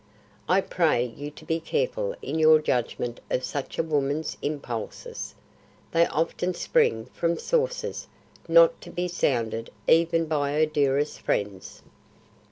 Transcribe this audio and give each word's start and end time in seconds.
I 0.49 0.61
pray 0.61 1.05
you 1.05 1.29
to 1.29 1.45
be 1.45 1.59
careful 1.59 2.15
in 2.23 2.39
your 2.39 2.57
judgment 2.57 3.19
of 3.29 3.43
such 3.43 3.77
a 3.77 3.83
woman's 3.83 4.35
impulses. 4.41 5.35
They 5.91 6.07
often 6.07 6.55
spring 6.55 7.05
from 7.13 7.37
sources 7.37 8.07
not 8.47 8.81
to 8.81 8.89
be 8.89 9.07
sounded 9.07 9.69
even 9.87 10.25
by 10.25 10.53
her 10.53 10.65
dearest 10.65 11.19
friends." 11.19 11.83